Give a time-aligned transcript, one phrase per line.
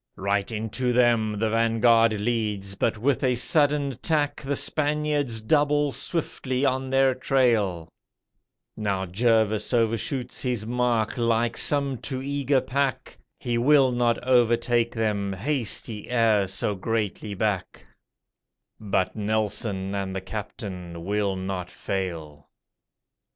[0.17, 6.65] Right into them the 'Vanguard' leads, but with a sudden tack The Spaniards double swiftly
[6.65, 7.87] on their trail;
[8.75, 15.33] Now Jervis overshoots his mark, like some too eager pack, He will not overtake them,
[15.33, 17.85] haste he e'er so greatly back,
[18.79, 22.49] But Nelson and the 'Captain' will not fail.